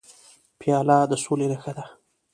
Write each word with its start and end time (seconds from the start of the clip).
پیاله 0.59 0.97
د 1.09 1.13
سولې 1.23 1.47
نښه 1.51 1.71
ده. 1.77 1.85